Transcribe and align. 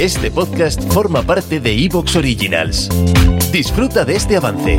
Este 0.00 0.30
podcast 0.30 0.82
forma 0.92 1.22
parte 1.22 1.58
de 1.58 1.72
Evox 1.72 2.16
Originals. 2.16 2.90
Disfruta 3.50 4.04
de 4.04 4.16
este 4.16 4.36
avance. 4.36 4.78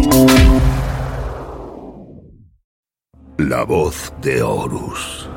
La 3.40 3.64
voz 3.64 4.14
de 4.22 4.44
Horus. 4.44 5.28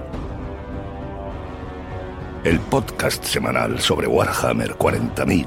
El 2.44 2.60
podcast 2.60 3.24
semanal 3.24 3.80
sobre 3.80 4.06
Warhammer 4.06 4.74
40.000 4.74 5.46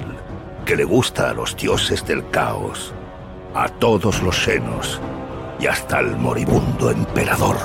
que 0.66 0.78
le 0.78 0.84
gusta 0.84 1.30
a 1.30 1.34
los 1.36 1.56
dioses 1.56 2.04
del 2.04 2.28
caos, 2.32 2.92
a 3.54 3.70
todos 3.70 4.24
los 4.24 4.36
senos 4.36 5.00
y 5.60 5.68
hasta 5.68 6.00
al 6.00 6.18
moribundo 6.18 6.90
emperador. 6.90 7.58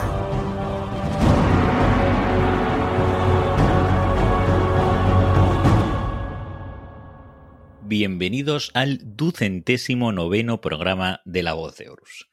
Bienvenidos 7.91 8.71
al 8.75 9.01
ducentésimo 9.17 10.13
noveno 10.13 10.61
programa 10.61 11.23
de 11.25 11.43
La 11.43 11.55
Voz 11.55 11.79
de 11.79 11.89
Horus. 11.89 12.29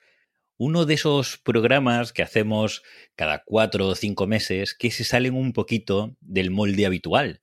Uno 0.58 0.84
de 0.84 0.96
esos 0.96 1.38
programas 1.38 2.12
que 2.12 2.24
hacemos 2.24 2.84
cada 3.16 3.42
cuatro 3.46 3.88
o 3.88 3.96
cinco 3.96 4.28
meses 4.28 4.76
que 4.76 4.92
se 4.92 5.06
salen 5.06 5.34
un 5.34 5.54
poquito 5.54 6.18
del 6.20 6.52
molde 6.52 6.86
habitual. 6.86 7.40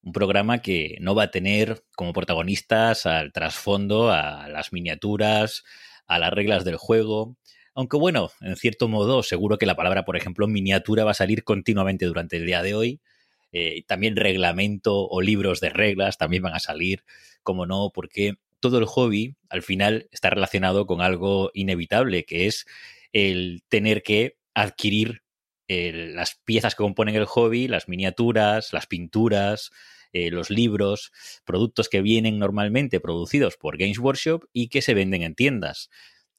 Un 0.00 0.12
programa 0.12 0.62
que 0.62 0.96
no 1.02 1.14
va 1.14 1.24
a 1.24 1.30
tener 1.30 1.84
como 1.94 2.14
protagonistas 2.14 3.04
al 3.04 3.34
trasfondo, 3.34 4.10
a 4.10 4.48
las 4.48 4.72
miniaturas, 4.72 5.62
a 6.06 6.18
las 6.18 6.32
reglas 6.32 6.64
del 6.64 6.78
juego. 6.78 7.36
Aunque 7.74 7.98
bueno, 7.98 8.30
en 8.40 8.56
cierto 8.56 8.88
modo, 8.88 9.22
seguro 9.22 9.58
que 9.58 9.66
la 9.66 9.76
palabra, 9.76 10.06
por 10.06 10.16
ejemplo, 10.16 10.48
miniatura 10.48 11.04
va 11.04 11.10
a 11.10 11.14
salir 11.14 11.44
continuamente 11.44 12.06
durante 12.06 12.38
el 12.38 12.46
día 12.46 12.62
de 12.62 12.74
hoy. 12.74 13.02
Eh, 13.52 13.84
también 13.86 14.16
reglamento 14.16 15.06
o 15.08 15.20
libros 15.20 15.60
de 15.60 15.70
reglas 15.70 16.18
también 16.18 16.42
van 16.42 16.54
a 16.54 16.60
salir 16.60 17.04
como 17.42 17.66
no, 17.66 17.90
porque 17.94 18.34
todo 18.60 18.78
el 18.78 18.86
hobby 18.86 19.36
al 19.48 19.62
final 19.62 20.08
está 20.10 20.30
relacionado 20.30 20.86
con 20.86 21.00
algo 21.00 21.50
inevitable, 21.54 22.24
que 22.24 22.46
es 22.46 22.66
el 23.12 23.62
tener 23.68 24.02
que 24.02 24.36
adquirir 24.54 25.22
las 25.68 26.34
piezas 26.44 26.74
que 26.74 26.82
componen 26.82 27.14
el 27.14 27.24
hobby, 27.24 27.66
las 27.66 27.88
miniaturas, 27.88 28.74
las 28.74 28.86
pinturas, 28.86 29.70
eh, 30.12 30.30
los 30.30 30.50
libros, 30.50 31.12
productos 31.44 31.88
que 31.88 32.02
vienen 32.02 32.38
normalmente 32.38 33.00
producidos 33.00 33.56
por 33.56 33.78
Games 33.78 33.98
Workshop 33.98 34.44
y 34.52 34.68
que 34.68 34.82
se 34.82 34.92
venden 34.92 35.22
en 35.22 35.34
tiendas. 35.34 35.88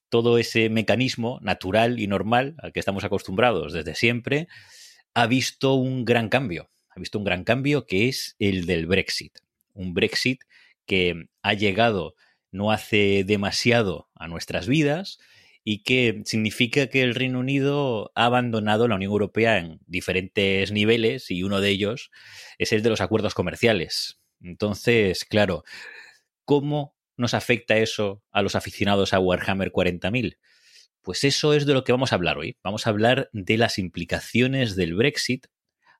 Todo 0.10 0.38
ese 0.38 0.70
mecanismo 0.70 1.40
natural 1.42 2.00
y 2.00 2.06
normal 2.06 2.56
al 2.60 2.72
que 2.72 2.80
estamos 2.80 3.04
acostumbrados 3.04 3.74
desde 3.74 3.96
siempre 3.96 4.48
ha 5.16 5.26
visto 5.26 5.74
un 5.74 6.06
gran 6.06 6.30
cambio. 6.30 6.70
Ha 6.96 7.00
visto 7.00 7.18
un 7.18 7.26
gran 7.26 7.44
cambio 7.44 7.86
que 7.86 8.08
es 8.10 8.36
el 8.40 8.66
del 8.66 8.88
Brexit. 8.88 9.40
Un 9.74 9.94
Brexit 9.94 10.42
que 10.86 11.28
ha 11.42 11.54
llegado 11.54 12.16
no 12.52 12.72
hace 12.72 13.24
demasiado 13.26 14.10
a 14.16 14.28
nuestras 14.28 14.68
vidas 14.68 15.20
y 15.64 15.84
que 15.84 16.22
significa 16.26 16.88
que 16.88 17.04
el 17.04 17.16
Reino 17.16 17.40
Unido 17.40 18.12
ha 18.16 18.26
abandonado 18.26 18.88
la 18.88 18.96
Unión 18.96 19.12
Europea 19.12 19.58
en 19.58 19.80
diferentes 19.88 20.72
niveles 20.72 21.32
y 21.32 21.44
uno 21.44 21.62
de 21.62 21.70
ellos 21.70 22.12
es 22.58 22.74
el 22.74 22.84
de 22.84 22.90
los 22.90 23.02
acuerdos 23.02 23.34
comerciales. 23.34 24.20
Entonces, 24.42 25.24
claro, 25.26 25.64
¿cómo 26.44 26.96
nos 27.16 27.34
afecta 27.34 27.78
eso 27.78 28.22
a 28.32 28.42
los 28.42 28.56
aficionados 28.56 29.14
a 29.14 29.20
Warhammer 29.20 29.72
40.000? 29.72 30.38
Pues 31.02 31.24
eso 31.24 31.54
es 31.54 31.66
de 31.66 31.74
lo 31.74 31.84
que 31.84 31.92
vamos 31.92 32.12
a 32.12 32.16
hablar 32.16 32.38
hoy. 32.38 32.58
Vamos 32.64 32.86
a 32.86 32.90
hablar 32.90 33.30
de 33.34 33.58
las 33.58 33.78
implicaciones 33.78 34.76
del 34.76 34.96
Brexit 34.96 35.48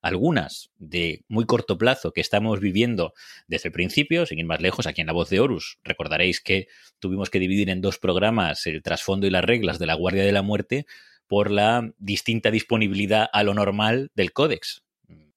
algunas 0.04 0.70
de 0.78 1.24
muy 1.30 1.46
corto 1.46 1.78
plazo 1.78 2.12
que 2.12 2.22
estamos 2.22 2.60
viviendo 2.60 3.14
desde 3.48 3.70
el 3.70 3.74
principio, 3.74 4.26
sin 4.26 4.38
ir 4.38 4.46
más 4.46 4.62
lejos, 4.62 4.86
aquí 4.86 5.02
en 5.02 5.08
La 5.08 5.14
Voz 5.14 5.30
de 5.30 5.40
Horus. 5.40 5.80
Recordaréis 5.84 6.42
que 6.42 6.68
tuvimos 7.00 7.30
que 7.30 7.40
dividir 7.40 7.70
en 7.70 7.82
dos 7.82 7.98
programas 7.98 8.68
el 8.68 8.84
trasfondo 8.84 9.26
y 9.26 9.30
las 9.30 9.46
reglas 9.46 9.80
de 9.80 9.86
la 9.86 9.96
Guardia 9.96 10.26
de 10.26 10.34
la 10.34 10.42
Muerte 10.42 10.86
por 11.26 11.50
la 11.50 11.90
distinta 11.98 12.52
disponibilidad 12.52 13.30
a 13.32 13.44
lo 13.44 13.54
normal 13.54 14.12
del 14.14 14.34
códex. 14.34 14.84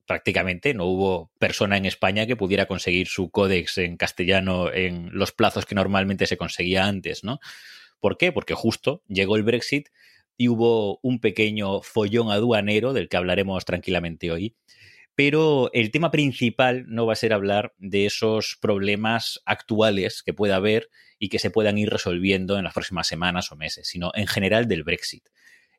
Prácticamente 0.04 0.74
no 0.74 0.86
hubo 0.86 1.30
persona 1.38 1.76
en 1.76 1.86
España 1.86 2.26
que 2.26 2.36
pudiera 2.36 2.66
conseguir 2.66 3.06
su 3.06 3.30
códex 3.30 3.78
en 3.78 3.96
castellano 3.96 4.72
en 4.72 5.10
los 5.12 5.30
plazos 5.30 5.64
que 5.64 5.76
normalmente 5.76 6.26
se 6.26 6.36
conseguía 6.36 6.86
antes, 6.86 7.22
¿no? 7.22 7.38
¿Por 8.00 8.18
qué? 8.18 8.32
Porque 8.32 8.54
justo 8.54 9.02
llegó 9.06 9.36
el 9.36 9.44
Brexit 9.44 9.88
y 10.36 10.48
hubo 10.48 10.98
un 11.02 11.20
pequeño 11.20 11.82
follón 11.82 12.30
aduanero 12.30 12.92
del 12.92 13.08
que 13.08 13.16
hablaremos 13.16 13.64
tranquilamente 13.64 14.30
hoy. 14.30 14.56
Pero 15.14 15.70
el 15.72 15.90
tema 15.90 16.10
principal 16.10 16.84
no 16.88 17.06
va 17.06 17.14
a 17.14 17.16
ser 17.16 17.32
hablar 17.32 17.74
de 17.78 18.04
esos 18.04 18.58
problemas 18.60 19.40
actuales 19.46 20.22
que 20.22 20.34
pueda 20.34 20.56
haber 20.56 20.90
y 21.18 21.30
que 21.30 21.38
se 21.38 21.50
puedan 21.50 21.78
ir 21.78 21.88
resolviendo 21.88 22.58
en 22.58 22.64
las 22.64 22.74
próximas 22.74 23.06
semanas 23.06 23.50
o 23.50 23.56
meses, 23.56 23.88
sino 23.88 24.12
en 24.14 24.26
general 24.26 24.68
del 24.68 24.84
Brexit. 24.84 25.24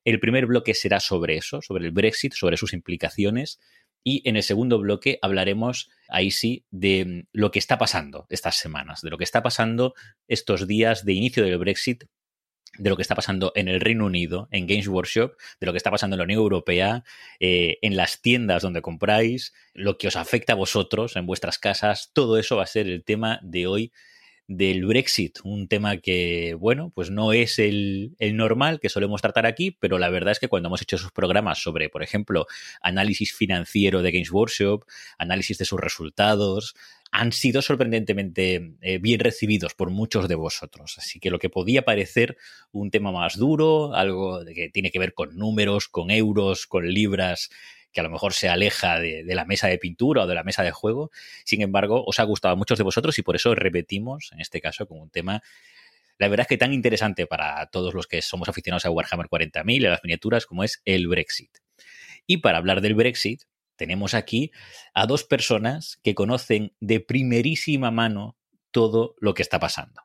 El 0.04 0.20
primer 0.20 0.48
bloque 0.48 0.74
será 0.74 1.00
sobre 1.00 1.36
eso, 1.36 1.62
sobre 1.62 1.86
el 1.86 1.92
Brexit, 1.92 2.34
sobre 2.34 2.58
sus 2.58 2.74
implicaciones, 2.74 3.60
y 4.04 4.28
en 4.28 4.38
el 4.38 4.44
segundo 4.44 4.80
bloque 4.80 5.20
hablaremos, 5.22 5.90
ahí 6.08 6.32
sí, 6.32 6.66
de 6.72 7.28
lo 7.34 7.52
que 7.52 7.60
está 7.60 7.78
pasando 7.78 8.26
estas 8.30 8.56
semanas, 8.56 9.02
de 9.02 9.10
lo 9.10 9.18
que 9.18 9.26
está 9.26 9.44
pasando 9.44 9.96
estos 10.30 10.66
días 10.66 11.04
de 11.04 11.14
inicio 11.14 11.44
del 11.44 11.58
Brexit 11.58 12.06
de 12.78 12.90
lo 12.90 12.96
que 12.96 13.02
está 13.02 13.16
pasando 13.16 13.52
en 13.56 13.68
el 13.68 13.80
Reino 13.80 14.06
Unido, 14.06 14.48
en 14.52 14.68
Games 14.68 14.88
Workshop, 14.88 15.34
de 15.60 15.66
lo 15.66 15.74
que 15.74 15.78
está 15.78 15.92
pasando 15.92 16.16
en 16.16 16.20
la 16.20 16.24
Unión 16.26 16.40
Europea, 16.40 17.04
eh, 17.40 17.78
en 17.82 17.96
las 17.96 18.22
tiendas 18.22 18.62
donde 18.62 18.82
compráis, 18.82 19.54
lo 19.74 19.98
que 19.98 20.08
os 20.08 20.16
afecta 20.16 20.54
a 20.54 20.56
vosotros 20.56 21.16
en 21.16 21.26
vuestras 21.26 21.60
casas, 21.60 22.12
todo 22.14 22.38
eso 22.38 22.58
va 22.58 22.64
a 22.64 22.68
ser 22.68 22.88
el 22.88 23.04
tema 23.04 23.40
de 23.44 23.68
hoy 23.68 23.92
del 24.48 24.86
Brexit, 24.86 25.40
un 25.44 25.68
tema 25.68 25.98
que, 25.98 26.56
bueno, 26.58 26.92
pues 26.96 27.12
no 27.12 27.34
es 27.34 27.60
el, 27.60 28.16
el, 28.18 28.38
normal 28.38 28.80
que 28.80 28.88
solemos 28.88 29.22
tratar 29.22 29.46
aquí, 29.46 29.72
pero 29.72 30.00
la 30.00 30.10
verdad 30.10 30.32
es 30.32 30.40
que 30.40 30.48
cuando 30.48 30.68
hemos 30.68 30.82
hecho 30.82 30.96
esos 30.96 31.12
programas 31.12 31.62
sobre, 31.62 31.90
por 31.90 32.02
ejemplo, 32.02 32.48
análisis 32.82 33.34
financiero 33.34 34.02
de 34.02 34.12
Games 34.12 34.32
Workshop, 34.32 34.86
análisis 35.18 35.58
de 35.58 35.66
sus 35.66 35.80
resultados, 35.80 36.76
han 37.12 37.32
sido 37.32 37.62
sorprendentemente 37.62 38.76
eh, 38.82 38.98
bien 39.00 39.20
recibidos 39.20 39.74
por 39.74 39.90
muchos 39.90 40.28
de 40.28 40.36
vosotros. 40.36 40.96
Así 40.98 41.20
que 41.20 41.30
lo 41.30 41.40
que 41.40 41.50
podía 41.50 41.84
parecer 41.84 42.38
un 42.72 42.92
tema 42.92 43.12
más 43.12 43.38
duro, 43.38 43.94
algo 43.94 44.44
que 44.46 44.70
tiene 44.70 44.92
que 44.92 45.00
ver 45.00 45.14
con 45.14 45.36
números, 45.36 45.88
con 45.88 46.12
euros, 46.12 46.68
con 46.68 46.88
libras, 46.88 47.50
que 47.92 48.02
a 48.02 48.04
lo 48.04 48.10
mejor 48.10 48.34
se 48.34 48.50
aleja 48.50 49.00
de, 49.00 49.24
la 49.26 49.46
mesa 49.46 49.68
de 49.68 49.78
pintura 49.78 50.24
o 50.24 50.28
de 50.28 50.36
la 50.36 50.44
mesa 50.44 50.64
de 50.64 50.72
juego. 50.72 51.12
Sin 51.46 51.62
embargo, 51.62 52.04
os 52.06 52.20
ha 52.20 52.24
gustado 52.24 52.54
a 52.54 52.58
muchos 52.58 52.78
de 52.78 52.84
vosotros 52.84 53.18
y 53.18 53.24
por 53.24 53.36
eso 53.36 53.56
repetimos, 53.56 54.30
en 54.34 54.42
este 54.42 54.62
caso, 54.62 54.88
como 54.88 55.02
un 55.02 55.10
tema 55.10 55.42
la 56.20 56.30
verdad 56.30 56.46
es 56.46 56.48
que 56.48 56.58
tan 56.58 56.74
interesante 56.74 57.28
para 57.28 57.68
todos 57.68 57.94
los 57.94 58.08
que 58.08 58.22
somos 58.22 58.50
aficionados 58.50 58.86
a 58.86 58.90
Warhammer 58.90 59.28
40.000 59.28 59.82
y 59.82 59.86
a 59.86 59.92
las 59.92 60.04
miniaturas 60.04 60.46
como 60.46 60.64
es 60.64 60.82
el 60.86 61.08
Brexit. 61.08 61.52
Y 62.26 62.38
para 62.38 62.58
hablar 62.58 62.82
del 62.82 62.96
Brexit, 62.96 63.44
tenemos 63.78 64.14
aquí 64.14 64.52
a 64.94 65.06
dos 65.06 65.24
personas 65.24 66.00
que 66.04 66.16
conocen 66.16 66.74
de 66.80 67.00
primerísima 67.00 67.92
mano 67.92 68.36
todo 68.72 69.16
lo 69.20 69.34
que 69.34 69.42
está 69.42 69.60
pasando. 69.60 70.02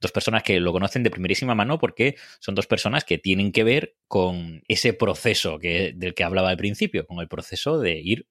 Dos 0.00 0.12
personas 0.12 0.42
que 0.42 0.58
lo 0.60 0.72
conocen 0.72 1.02
de 1.02 1.10
primerísima 1.10 1.54
mano 1.54 1.78
porque 1.78 2.16
son 2.40 2.54
dos 2.54 2.66
personas 2.66 3.04
que 3.04 3.18
tienen 3.18 3.52
que 3.52 3.64
ver 3.64 3.96
con 4.08 4.62
ese 4.66 4.94
proceso 4.94 5.58
que, 5.58 5.92
del 5.94 6.14
que 6.14 6.24
hablaba 6.24 6.48
al 6.48 6.56
principio, 6.56 7.06
con 7.06 7.20
el 7.20 7.28
proceso 7.28 7.78
de 7.78 8.00
ir 8.00 8.26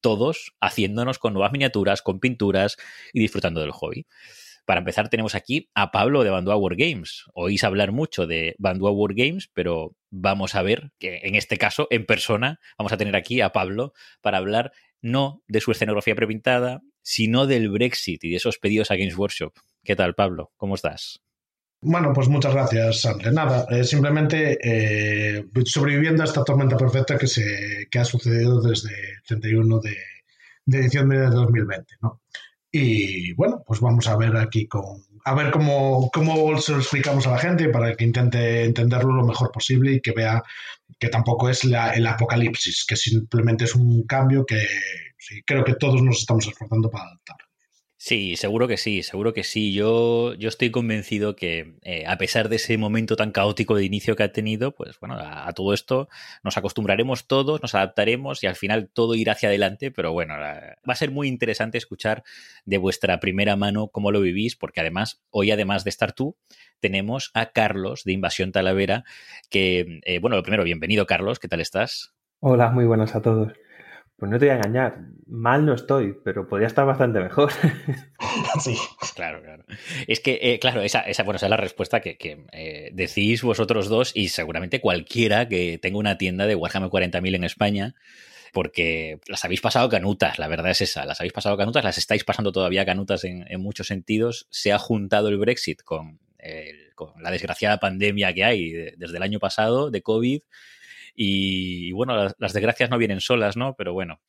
todos 0.00 0.54
haciéndonos 0.60 1.18
con 1.18 1.32
nuevas 1.32 1.52
miniaturas, 1.52 2.02
con 2.02 2.20
pinturas 2.20 2.76
y 3.12 3.20
disfrutando 3.20 3.60
del 3.60 3.70
hobby. 3.70 4.06
Para 4.66 4.80
empezar, 4.80 5.08
tenemos 5.08 5.34
aquí 5.34 5.70
a 5.74 5.90
Pablo 5.90 6.22
de 6.22 6.30
Bandua 6.30 6.56
War 6.56 6.76
Games. 6.76 7.24
Oís 7.34 7.64
hablar 7.64 7.92
mucho 7.92 8.26
de 8.26 8.54
Bandua 8.58 8.90
War 8.92 9.14
Games, 9.14 9.50
pero 9.52 9.96
vamos 10.10 10.54
a 10.54 10.62
ver 10.62 10.92
que 10.98 11.20
en 11.22 11.34
este 11.34 11.56
caso, 11.56 11.86
en 11.90 12.06
persona, 12.06 12.60
vamos 12.78 12.92
a 12.92 12.96
tener 12.96 13.16
aquí 13.16 13.40
a 13.40 13.50
Pablo 13.50 13.92
para 14.20 14.38
hablar 14.38 14.72
no 15.02 15.42
de 15.48 15.60
su 15.60 15.72
escenografía 15.72 16.14
prepintada, 16.14 16.82
sino 17.02 17.46
del 17.46 17.70
Brexit 17.70 18.22
y 18.24 18.30
de 18.30 18.36
esos 18.36 18.58
pedidos 18.58 18.90
a 18.90 18.96
Games 18.96 19.16
Workshop. 19.16 19.52
¿Qué 19.82 19.96
tal, 19.96 20.14
Pablo? 20.14 20.52
¿Cómo 20.56 20.74
estás? 20.74 21.22
Bueno, 21.82 22.12
pues 22.12 22.28
muchas 22.28 22.52
gracias, 22.52 23.06
André. 23.06 23.32
Nada, 23.32 23.66
eh, 23.70 23.84
simplemente 23.84 24.58
eh, 24.62 25.46
sobreviviendo 25.64 26.22
a 26.22 26.26
esta 26.26 26.44
tormenta 26.44 26.76
perfecta 26.76 27.16
que, 27.16 27.26
se, 27.26 27.88
que 27.90 27.98
ha 27.98 28.04
sucedido 28.04 28.60
desde 28.60 28.90
el 28.90 29.22
31 29.26 29.80
de, 29.80 29.96
de 30.66 30.82
diciembre 30.82 31.20
de 31.20 31.30
2020. 31.30 31.94
¿no? 32.02 32.20
Y 32.72 33.32
bueno, 33.34 33.62
pues 33.66 33.80
vamos 33.80 34.06
a 34.06 34.16
ver 34.16 34.36
aquí 34.36 34.66
con 34.66 35.04
a 35.24 35.34
ver 35.34 35.50
cómo, 35.50 36.10
cómo 36.12 36.58
se 36.58 36.72
lo 36.72 36.78
explicamos 36.78 37.26
a 37.26 37.32
la 37.32 37.38
gente 37.38 37.68
para 37.68 37.94
que 37.94 38.04
intente 38.04 38.64
entenderlo 38.64 39.12
lo 39.12 39.26
mejor 39.26 39.52
posible 39.52 39.92
y 39.92 40.00
que 40.00 40.12
vea 40.12 40.42
que 40.98 41.08
tampoco 41.08 41.48
es 41.48 41.64
la, 41.64 41.92
el 41.92 42.06
apocalipsis, 42.06 42.84
que 42.86 42.96
simplemente 42.96 43.64
es 43.64 43.74
un 43.74 44.04
cambio 44.06 44.44
que 44.46 44.66
sí, 45.18 45.42
creo 45.44 45.64
que 45.64 45.74
todos 45.74 46.02
nos 46.02 46.18
estamos 46.18 46.46
esforzando 46.46 46.90
para 46.90 47.04
adaptar. 47.04 47.36
Sí, 48.02 48.36
seguro 48.36 48.66
que 48.66 48.78
sí, 48.78 49.02
seguro 49.02 49.34
que 49.34 49.44
sí. 49.44 49.74
Yo, 49.74 50.32
yo 50.32 50.48
estoy 50.48 50.70
convencido 50.70 51.36
que 51.36 51.74
eh, 51.82 52.06
a 52.06 52.16
pesar 52.16 52.48
de 52.48 52.56
ese 52.56 52.78
momento 52.78 53.14
tan 53.14 53.30
caótico 53.30 53.76
de 53.76 53.84
inicio 53.84 54.16
que 54.16 54.22
ha 54.22 54.32
tenido, 54.32 54.74
pues 54.74 54.98
bueno, 55.00 55.18
a, 55.20 55.52
todo 55.52 55.74
esto 55.74 56.08
nos 56.42 56.56
acostumbraremos 56.56 57.26
todos, 57.26 57.60
nos 57.60 57.74
adaptaremos 57.74 58.42
y 58.42 58.46
al 58.46 58.56
final 58.56 58.88
todo 58.90 59.14
irá 59.16 59.32
hacia 59.32 59.50
adelante, 59.50 59.90
pero 59.90 60.14
bueno, 60.14 60.32
va 60.34 60.76
a 60.86 60.94
ser 60.94 61.10
muy 61.10 61.28
interesante 61.28 61.76
escuchar 61.76 62.24
de 62.64 62.78
vuestra 62.78 63.20
primera 63.20 63.54
mano 63.56 63.88
cómo 63.88 64.12
lo 64.12 64.22
vivís, 64.22 64.56
porque 64.56 64.80
además, 64.80 65.20
hoy 65.28 65.50
además 65.50 65.84
de 65.84 65.90
estar 65.90 66.14
tú, 66.14 66.38
tenemos 66.80 67.30
a 67.34 67.52
Carlos 67.52 68.04
de 68.04 68.12
Invasión 68.12 68.50
Talavera, 68.50 69.04
que, 69.50 70.00
eh, 70.06 70.20
bueno, 70.20 70.36
lo 70.36 70.42
primero, 70.42 70.64
bienvenido 70.64 71.04
Carlos, 71.04 71.38
¿qué 71.38 71.48
tal 71.48 71.60
estás? 71.60 72.14
Hola, 72.38 72.70
muy 72.70 72.86
buenas 72.86 73.14
a 73.14 73.20
todos. 73.20 73.52
Pues 74.20 74.30
no 74.30 74.38
te 74.38 74.44
voy 74.44 74.52
a 74.52 74.56
engañar, 74.56 74.98
mal 75.26 75.64
no 75.64 75.72
estoy, 75.72 76.14
pero 76.22 76.46
podría 76.46 76.66
estar 76.66 76.84
bastante 76.84 77.20
mejor. 77.20 77.50
sí, 78.60 78.76
claro, 79.14 79.42
claro. 79.42 79.64
Es 80.06 80.20
que, 80.20 80.38
eh, 80.42 80.58
claro, 80.58 80.82
esa, 80.82 81.00
esa, 81.00 81.22
bueno, 81.22 81.36
esa 81.36 81.46
es 81.46 81.50
la 81.50 81.56
respuesta 81.56 82.00
que, 82.00 82.18
eh, 82.52 82.90
decís 82.92 83.42
vosotros 83.42 83.88
dos 83.88 84.12
y 84.14 84.28
seguramente 84.28 84.82
cualquiera 84.82 85.48
que 85.48 85.78
tenga 85.78 85.96
una 85.96 86.18
tienda 86.18 86.46
de 86.46 86.54
Warhammer 86.54 86.90
40.000 86.90 87.34
en 87.34 87.44
España, 87.44 87.94
porque 88.52 89.20
las 89.26 89.42
habéis 89.46 89.62
pasado 89.62 89.88
canutas, 89.88 90.38
la 90.38 90.48
verdad 90.48 90.72
es 90.72 90.82
esa, 90.82 91.06
las 91.06 91.18
habéis 91.20 91.32
pasado 91.32 91.56
canutas, 91.56 91.82
las 91.82 91.96
estáis 91.96 92.22
pasando 92.22 92.52
todavía 92.52 92.84
canutas 92.84 93.24
en, 93.24 93.46
muchos 93.58 93.86
sentidos. 93.86 94.48
Se 94.50 94.70
ha 94.70 94.78
juntado 94.78 95.28
el 95.28 95.38
Brexit 95.38 95.80
con, 95.82 96.20
con 96.94 97.22
la 97.22 97.30
desgraciada 97.30 97.80
pandemia 97.80 98.34
que 98.34 98.44
hay 98.44 98.70
desde 98.98 99.16
el 99.16 99.22
año 99.22 99.38
pasado 99.38 99.90
de 99.90 100.02
COVID 100.02 100.42
y, 101.14 101.92
bueno, 101.92 102.14
las, 102.38 102.52
desgracias 102.52 102.90
no 102.90 102.98
vienen 102.98 103.20
solas, 103.20 103.56
¿no? 103.56 103.74
Pero 103.76 103.92
bueno, 103.92 104.20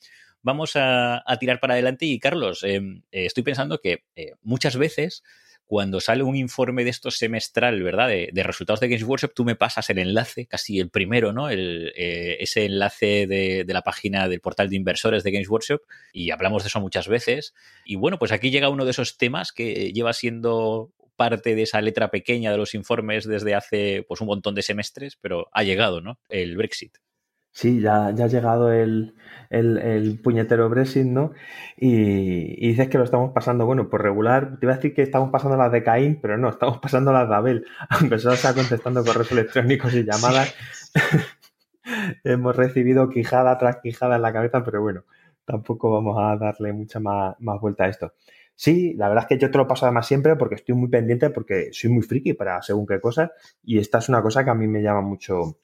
vamos 0.42 0.74
a, 0.76 1.24
tirar 1.40 1.60
para 1.60 1.74
adelante. 1.74 2.06
Y 2.06 2.20
Carlos, 2.20 2.64
em, 2.64 3.04
eh, 3.12 3.26
estoy 3.26 3.44
pensando 3.44 3.80
que 3.80 4.04
eh, 4.16 4.34
muchas 4.42 4.78
veces 4.78 5.24
cuando 5.72 6.02
sale 6.02 6.24
un 6.24 6.36
informe 6.36 6.84
de 6.84 6.90
estos 6.90 7.18
semestral, 7.18 7.82
¿verdad? 7.82 8.10
De, 8.10 8.44
resultados 8.44 8.82
de 8.82 8.90
Games 8.90 9.06
Workshop, 9.06 9.32
tú 9.34 9.46
me 9.46 9.56
pasas 9.56 9.90
el 9.90 10.00
enlace, 10.00 10.46
casi 10.46 10.82
el 10.82 10.90
primero, 10.90 11.32
¿no? 11.32 11.50
El, 11.50 11.94
eh, 11.96 12.36
ese 12.42 12.66
enlace 12.66 13.26
de, 13.26 13.64
de, 13.64 13.74
la 13.74 13.82
página 13.82 14.28
del 14.28 14.42
portal 14.42 14.70
de 14.70 14.76
inversores 14.76 15.24
de 15.24 15.32
Games 15.32 15.48
Workshop 15.48 15.80
y 16.12 16.32
hablamos 16.32 16.64
de 16.64 16.68
eso 16.68 16.82
muchas 16.82 17.08
veces. 17.08 17.54
Y 17.86 17.96
bueno, 17.96 18.20
pues 18.20 18.34
aquí 18.34 18.52
llega 18.52 18.68
uno 18.68 18.84
de 18.84 18.92
esos 18.92 19.18
temas 19.18 19.54
que 19.54 19.94
lleva 19.94 20.12
siendo 20.12 20.92
parte 21.16 21.56
de 21.56 21.64
esa 21.64 21.82
letra 21.82 22.10
pequeña 22.10 22.52
de 22.52 22.58
los 22.58 22.74
informes 22.76 23.26
desde 23.28 23.56
hace 23.56 24.06
pues 24.08 24.22
un 24.22 24.28
montón 24.28 24.56
de 24.56 24.62
semestres, 24.62 25.18
pero 25.22 25.48
ha 25.54 25.64
llegado, 25.64 26.02
¿no? 26.02 26.20
El 26.30 26.58
Brexit. 26.58 26.98
Sí, 27.54 27.82
ya, 27.82 28.12
ya 28.16 28.26
ha 28.26 28.28
llegado 28.28 28.72
el, 28.72 29.14
puñetero 30.24 30.70
Brexit, 30.70 31.06
¿no? 31.06 31.34
Y, 31.76 32.68
dices 32.68 32.88
que 32.88 32.98
lo 32.98 33.04
estamos 33.04 33.32
pasando, 33.34 33.66
bueno, 33.66 33.90
por 33.90 34.02
regular, 34.02 34.58
te 34.60 34.66
iba 34.66 34.74
a 34.74 34.78
decir 34.78 34.94
que 34.94 35.02
estamos 35.02 35.32
pasando 35.32 35.58
las 35.58 35.72
de 35.72 35.84
Caín, 35.84 36.20
pero 36.22 36.38
no, 36.38 36.50
estamos 36.50 36.80
pasando 36.80 37.12
las 37.12 37.28
de 37.28 37.36
Abel, 37.36 37.66
aunque 37.90 38.20
solo 38.20 38.38
sea 38.38 38.54
contestando 38.54 39.04
correos 39.04 39.32
electrónicos 39.34 39.94
y 39.94 40.06
llamadas. 40.06 40.56
Hemos 42.24 42.56
recibido 42.56 43.10
quijada 43.10 43.58
tras 43.58 43.78
quijada 43.78 44.16
en 44.16 44.22
la 44.22 44.34
cabeza, 44.34 44.64
pero 44.64 44.82
bueno, 44.82 45.04
tampoco 45.46 45.92
vamos 45.92 46.18
a 46.20 46.38
darle 46.38 46.74
mucha 46.74 47.00
más, 47.00 47.36
más 47.40 47.60
vuelta 47.60 47.86
a 47.86 47.90
esto. 47.90 48.14
Sí, 48.56 48.94
la 48.96 49.10
verdad 49.10 49.26
es 49.26 49.30
que 49.30 49.42
yo 49.42 49.50
te 49.52 49.58
lo 49.58 49.68
paso 49.68 49.86
además 49.86 50.08
siempre 50.08 50.36
porque 50.36 50.56
estoy 50.56 50.76
muy 50.76 50.90
pendiente, 50.90 51.30
porque 51.32 51.70
soy 51.72 51.90
muy 51.90 52.04
friki 52.04 52.34
para 52.34 52.62
según 52.62 52.86
qué 52.86 53.00
cosas, 53.00 53.32
y 53.64 53.80
esta 53.80 53.98
es 53.98 54.10
una 54.10 54.22
cosa 54.22 54.44
que 54.44 54.52
a 54.52 54.56
mí 54.56 54.68
me 54.68 54.84
llama 54.84 55.02
mucho, 55.02 55.58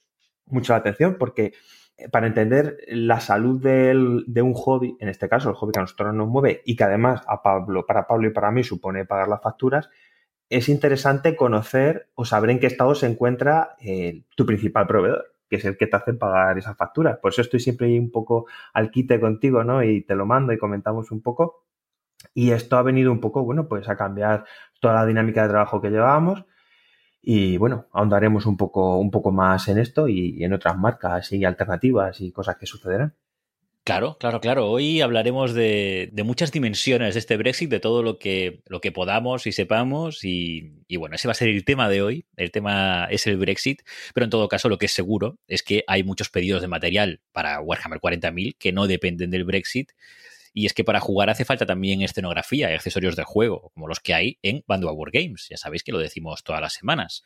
mucho 0.45 0.73
la 0.73 0.79
atención, 0.79 1.17
porque 1.19 1.53
eh, 1.97 2.09
para 2.09 2.27
entender 2.27 2.77
la 2.87 3.19
salud 3.19 3.61
de 3.61 4.41
un 4.41 4.53
hobby, 4.53 4.97
en 4.99 5.09
este 5.09 5.29
caso 5.29 5.49
el 5.49 5.55
hobby 5.55 5.73
que 5.73 5.79
a 5.79 5.83
nosotros 5.83 6.13
nos 6.13 6.27
mueve 6.27 6.61
y 6.65 6.75
que 6.75 6.83
además 6.83 7.21
a 7.27 7.41
Pablo, 7.43 7.85
para 7.85 8.07
Pablo 8.07 8.27
y 8.27 8.31
para 8.33 8.51
mí 8.51 8.63
supone 8.63 9.05
pagar 9.05 9.27
las 9.27 9.41
facturas, 9.41 9.89
es 10.49 10.69
interesante 10.69 11.35
conocer 11.35 12.09
o 12.15 12.25
saber 12.25 12.51
en 12.51 12.59
qué 12.59 12.67
estado 12.67 12.95
se 12.95 13.07
encuentra 13.07 13.75
eh, 13.81 14.23
tu 14.35 14.45
principal 14.45 14.87
proveedor, 14.87 15.25
que 15.49 15.57
es 15.57 15.65
el 15.65 15.77
que 15.77 15.87
te 15.87 15.97
hace 15.97 16.13
pagar 16.13 16.57
esas 16.57 16.77
facturas. 16.77 17.17
Por 17.19 17.31
eso 17.31 17.41
estoy 17.41 17.59
siempre 17.59 17.99
un 17.99 18.11
poco 18.11 18.45
al 18.73 18.91
quite 18.91 19.19
contigo, 19.19 19.63
¿no? 19.63 19.83
Y 19.83 20.01
te 20.03 20.15
lo 20.15 20.25
mando 20.25 20.53
y 20.53 20.57
comentamos 20.57 21.11
un 21.11 21.21
poco. 21.21 21.66
Y 22.33 22.51
esto 22.51 22.77
ha 22.77 22.83
venido 22.83 23.11
un 23.11 23.19
poco, 23.19 23.43
bueno, 23.43 23.67
pues 23.67 23.87
a 23.89 23.97
cambiar 23.97 24.45
toda 24.79 24.95
la 24.95 25.05
dinámica 25.05 25.43
de 25.43 25.49
trabajo 25.49 25.81
que 25.81 25.89
llevábamos. 25.89 26.45
Y 27.21 27.57
bueno, 27.57 27.87
ahondaremos 27.91 28.45
un 28.45 28.55
poco, 28.55 28.97
un 28.97 29.11
poco 29.11 29.31
más 29.31 29.67
en 29.67 29.79
esto 29.79 30.07
y, 30.07 30.43
en 30.43 30.53
otras 30.53 30.77
marcas 30.77 31.31
y 31.33 31.43
alternativas 31.43 32.21
y 32.21 32.31
cosas 32.31 32.55
que 32.57 32.65
sucederán. 32.65 33.15
Claro, 33.83 34.17
claro, 34.19 34.41
claro. 34.41 34.69
Hoy 34.69 34.99
hablaremos 35.01 35.53
de, 35.53 36.11
muchas 36.25 36.51
dimensiones 36.51 37.15
de 37.15 37.19
este 37.19 37.37
Brexit, 37.37 37.69
de 37.69 37.79
todo 37.79 38.03
lo 38.03 38.19
que, 38.19 38.61
lo 38.67 38.81
que 38.81 38.91
podamos 38.91 39.47
y 39.47 39.51
sepamos. 39.51 40.23
Y, 40.25 40.83
y, 40.87 40.97
bueno, 40.97 41.15
ese 41.15 41.27
va 41.27 41.31
a 41.31 41.35
ser 41.35 41.47
el 41.47 41.63
tema 41.63 41.87
de 41.87 42.01
hoy. 42.01 42.25
El 42.35 42.51
tema 42.51 43.07
es 43.09 43.27
el 43.27 43.37
Brexit, 43.37 43.81
pero 44.13 44.25
en 44.25 44.29
todo 44.29 44.49
caso 44.49 44.67
lo 44.67 44.77
que 44.77 44.87
es 44.87 44.93
seguro 44.93 45.37
es 45.47 45.63
que 45.63 45.83
hay 45.87 46.03
muchos 46.03 46.29
pedidos 46.29 46.61
de 46.61 46.67
material 46.67 47.21
para 47.31 47.61
Warhammer 47.61 47.99
40.000 47.99 48.57
que 48.57 48.73
no 48.73 48.87
dependen 48.87 49.31
del 49.31 49.45
Brexit 49.45 49.91
y 50.57 50.65
es 50.65 50.73
que 50.73 50.83
para 50.83 50.99
jugar 50.99 51.29
hace 51.29 51.45
falta 51.45 51.67
también 51.67 52.01
escenografía 52.01 52.71
y 52.71 52.73
accesorios 52.73 53.15
de 53.15 53.23
juego, 53.23 53.69
como 53.75 53.87
los 53.87 53.99
que 53.99 54.15
hay 54.15 54.39
en 54.41 54.63
Bando 54.65 54.91
War 54.91 55.11
Games. 55.11 55.45
Ya 55.51 55.57
sabéis 55.57 55.83
que 55.83 55.91
lo 55.91 55.99
decimos 55.99 56.43
todas 56.43 56.59
las 56.59 56.73
semanas. 56.73 57.21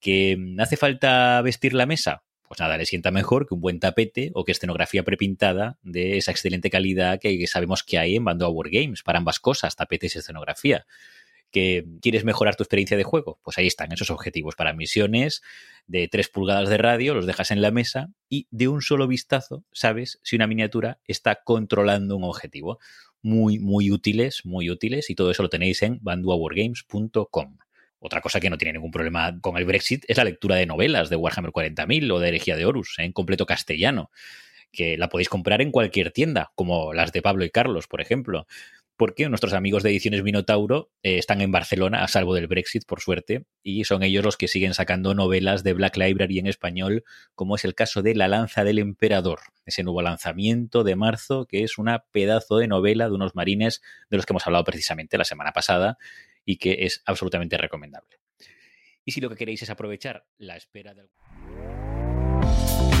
¿Que 0.00 0.36
mm, 0.36 0.60
hace 0.60 0.76
falta 0.76 1.40
vestir 1.40 1.72
la 1.72 1.86
mesa? 1.86 2.24
Pues 2.46 2.60
nada, 2.60 2.76
le 2.76 2.84
sienta 2.84 3.10
mejor 3.10 3.48
que 3.48 3.54
un 3.54 3.62
buen 3.62 3.80
tapete 3.80 4.32
o 4.34 4.44
que 4.44 4.52
escenografía 4.52 5.02
prepintada 5.02 5.78
de 5.80 6.18
esa 6.18 6.30
excelente 6.30 6.68
calidad 6.68 7.18
que 7.18 7.46
sabemos 7.46 7.82
que 7.82 7.98
hay 7.98 8.16
en 8.16 8.24
Bando 8.26 8.50
War 8.50 8.68
Games 8.68 9.02
para 9.02 9.16
ambas 9.16 9.40
cosas, 9.40 9.74
tapetes 9.74 10.16
y 10.16 10.18
escenografía 10.18 10.84
que 11.50 11.86
quieres 12.02 12.24
mejorar 12.24 12.56
tu 12.56 12.62
experiencia 12.62 12.96
de 12.96 13.04
juego, 13.04 13.40
pues 13.42 13.56
ahí 13.58 13.66
están 13.66 13.90
esos 13.92 14.10
objetivos 14.10 14.54
para 14.54 14.74
misiones 14.74 15.42
de 15.88 16.06
3 16.06 16.28
pulgadas 16.28 16.68
de 16.68 16.76
radio, 16.76 17.14
los 17.14 17.26
dejas 17.26 17.50
en 17.50 17.60
la 17.60 17.72
mesa 17.72 18.10
y 18.28 18.46
de 18.50 18.68
un 18.68 18.82
solo 18.82 19.08
vistazo 19.08 19.64
sabes 19.72 20.20
si 20.22 20.36
una 20.36 20.46
miniatura 20.46 21.00
está 21.06 21.40
controlando 21.42 22.16
un 22.16 22.24
objetivo. 22.24 22.78
Muy, 23.20 23.58
muy 23.58 23.90
útiles, 23.90 24.44
muy 24.44 24.70
útiles 24.70 25.10
y 25.10 25.16
todo 25.16 25.32
eso 25.32 25.42
lo 25.42 25.48
tenéis 25.48 25.82
en 25.82 25.98
banduawargames.com. 26.02 27.58
Otra 27.98 28.20
cosa 28.20 28.38
que 28.38 28.48
no 28.48 28.58
tiene 28.58 28.74
ningún 28.74 28.92
problema 28.92 29.40
con 29.40 29.56
el 29.56 29.64
Brexit 29.64 30.04
es 30.06 30.18
la 30.18 30.24
lectura 30.24 30.54
de 30.54 30.66
novelas 30.66 31.10
de 31.10 31.16
Warhammer 31.16 31.50
40.000 31.50 32.12
o 32.12 32.20
de 32.20 32.28
Herejía 32.28 32.54
de 32.56 32.64
Horus 32.64 32.94
en 32.98 33.12
completo 33.12 33.44
castellano, 33.44 34.12
que 34.70 34.96
la 34.96 35.08
podéis 35.08 35.28
comprar 35.28 35.62
en 35.62 35.72
cualquier 35.72 36.12
tienda, 36.12 36.52
como 36.54 36.92
las 36.92 37.10
de 37.10 37.22
Pablo 37.22 37.44
y 37.44 37.50
Carlos, 37.50 37.88
por 37.88 38.00
ejemplo 38.00 38.46
porque 38.98 39.28
nuestros 39.28 39.52
amigos 39.52 39.84
de 39.84 39.90
Ediciones 39.90 40.24
Minotauro 40.24 40.90
eh, 41.04 41.18
están 41.18 41.40
en 41.40 41.52
Barcelona, 41.52 42.02
a 42.02 42.08
salvo 42.08 42.34
del 42.34 42.48
Brexit, 42.48 42.84
por 42.84 43.00
suerte, 43.00 43.44
y 43.62 43.84
son 43.84 44.02
ellos 44.02 44.24
los 44.24 44.36
que 44.36 44.48
siguen 44.48 44.74
sacando 44.74 45.14
novelas 45.14 45.62
de 45.62 45.72
Black 45.72 45.96
Library 45.96 46.40
en 46.40 46.48
español, 46.48 47.04
como 47.36 47.54
es 47.54 47.64
el 47.64 47.76
caso 47.76 48.02
de 48.02 48.16
La 48.16 48.26
Lanza 48.26 48.64
del 48.64 48.80
Emperador, 48.80 49.38
ese 49.64 49.84
nuevo 49.84 50.02
lanzamiento 50.02 50.82
de 50.82 50.96
marzo, 50.96 51.46
que 51.46 51.62
es 51.62 51.78
una 51.78 52.06
pedazo 52.10 52.58
de 52.58 52.66
novela 52.66 53.08
de 53.08 53.14
unos 53.14 53.36
marines 53.36 53.82
de 54.10 54.16
los 54.16 54.26
que 54.26 54.32
hemos 54.32 54.46
hablado 54.48 54.64
precisamente 54.64 55.16
la 55.16 55.24
semana 55.24 55.52
pasada 55.52 55.96
y 56.44 56.56
que 56.56 56.78
es 56.80 57.00
absolutamente 57.06 57.56
recomendable. 57.56 58.18
Y 59.04 59.12
si 59.12 59.20
lo 59.20 59.30
que 59.30 59.36
queréis 59.36 59.62
es 59.62 59.70
aprovechar 59.70 60.26
la 60.38 60.56
espera 60.56 60.92
del... 60.92 61.08